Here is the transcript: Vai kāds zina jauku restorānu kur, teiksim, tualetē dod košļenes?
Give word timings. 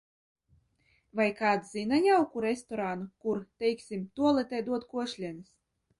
Vai 1.19 1.27
kāds 1.41 1.75
zina 1.75 1.99
jauku 2.05 2.43
restorānu 2.47 3.07
kur, 3.27 3.45
teiksim, 3.65 4.11
tualetē 4.21 4.63
dod 4.71 4.93
košļenes? 4.95 5.55